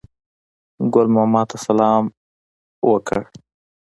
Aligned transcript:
ګل 0.93 1.07
ماما 1.15 1.41
ته 1.49 1.57
سلام 1.65 2.03
ورکړ. 2.89 3.21